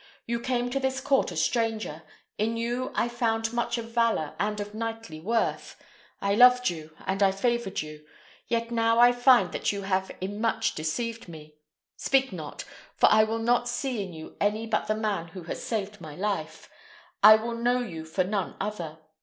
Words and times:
You 0.25 0.39
came 0.39 0.71
to 0.71 0.79
this 0.79 0.99
court 0.99 1.31
a 1.31 1.35
stranger; 1.35 2.01
in 2.39 2.57
you 2.57 2.91
I 2.95 3.07
found 3.07 3.53
much 3.53 3.77
of 3.77 3.91
valour 3.93 4.33
and 4.39 4.59
of 4.59 4.73
knightly 4.73 5.19
worth. 5.19 5.79
I 6.21 6.33
loved 6.33 6.71
you, 6.71 6.97
and 7.05 7.21
I 7.21 7.31
favoured 7.31 7.83
you; 7.83 8.03
yet 8.47 8.71
now 8.71 8.97
I 8.97 9.11
find 9.11 9.51
that 9.51 9.71
you 9.71 9.83
have 9.83 10.09
in 10.19 10.41
much 10.41 10.73
deceived 10.73 11.27
me. 11.29 11.53
Speak 11.97 12.33
not, 12.33 12.63
for 12.95 13.09
I 13.11 13.23
will 13.23 13.37
not 13.37 13.69
see 13.69 14.01
in 14.03 14.11
you 14.11 14.35
any 14.41 14.65
but 14.65 14.87
the 14.87 14.95
man 14.95 15.27
who 15.27 15.43
has 15.43 15.63
saved 15.63 16.01
my 16.01 16.15
life; 16.15 16.67
I 17.21 17.35
will 17.35 17.53
know 17.53 17.77
you 17.81 18.03
for 18.03 18.23
none 18.23 18.55
other. 18.59 18.97